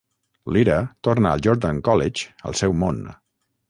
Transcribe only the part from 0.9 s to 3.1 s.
torna al Jordan College al seu món.